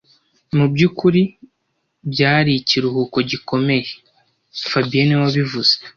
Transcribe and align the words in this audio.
Mu 0.57 0.65
byukuri 0.73 1.21
byari 2.11 2.51
ikiruhuko 2.59 3.17
gikomeye 3.29 3.83
fabien 4.69 5.05
niwe 5.07 5.21
wabivuze 5.25 5.73